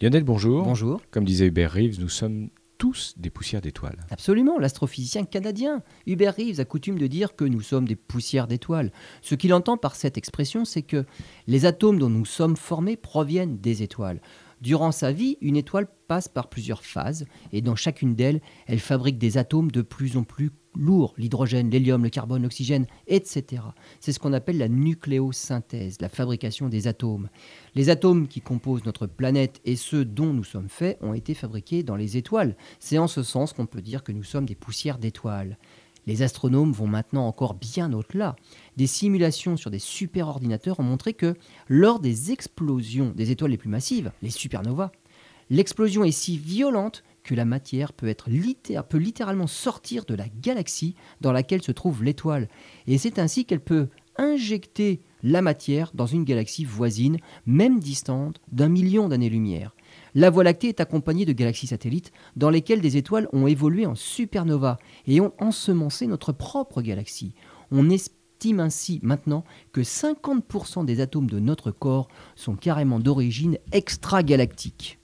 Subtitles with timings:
[0.00, 0.62] Lionel, bonjour.
[0.62, 1.00] Bonjour.
[1.10, 3.98] Comme disait Hubert Reeves, nous sommes tous des poussières d'étoiles.
[4.10, 8.92] Absolument, l'astrophysicien canadien Hubert Reeves a coutume de dire que nous sommes des poussières d'étoiles.
[9.22, 11.04] Ce qu'il entend par cette expression, c'est que
[11.48, 14.20] les atomes dont nous sommes formés proviennent des étoiles.
[14.60, 19.18] Durant sa vie, une étoile passe par plusieurs phases, et dans chacune d'elles, elle fabrique
[19.18, 23.62] des atomes de plus en plus lourds, l'hydrogène, l'hélium, le carbone, l'oxygène, etc.
[24.00, 27.28] C'est ce qu'on appelle la nucléosynthèse, la fabrication des atomes.
[27.74, 31.82] Les atomes qui composent notre planète et ceux dont nous sommes faits ont été fabriqués
[31.82, 32.56] dans les étoiles.
[32.78, 35.58] C'est en ce sens qu'on peut dire que nous sommes des poussières d'étoiles.
[36.06, 38.34] Les astronomes vont maintenant encore bien au-delà.
[38.78, 41.34] Des simulations sur des superordinateurs ont montré que
[41.68, 44.90] lors des explosions des étoiles les plus massives, les supernovas,
[45.50, 48.14] l'explosion est si violente la matière peut
[48.94, 52.48] littéralement sortir de la galaxie dans laquelle se trouve l'étoile.
[52.86, 58.68] Et c'est ainsi qu'elle peut injecter la matière dans une galaxie voisine, même distante d'un
[58.68, 59.74] million d'années-lumière.
[60.14, 63.94] La Voie lactée est accompagnée de galaxies satellites dans lesquelles des étoiles ont évolué en
[63.94, 67.34] supernova et ont ensemencé notre propre galaxie.
[67.70, 74.97] On estime ainsi maintenant que 50% des atomes de notre corps sont carrément d'origine extragalactique.